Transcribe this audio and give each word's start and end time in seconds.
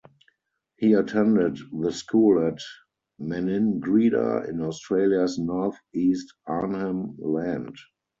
He 0.77 0.93
attended 0.93 1.59
the 1.79 1.91
school 1.91 2.43
at 2.47 2.57
Maningrida 3.19 4.49
in 4.49 4.59
Australia's 4.59 5.37
North 5.37 5.77
East 5.93 6.33
Arnhem 6.47 7.17
Land. 7.19 7.75